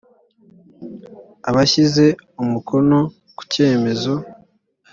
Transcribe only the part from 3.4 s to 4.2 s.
cyemezo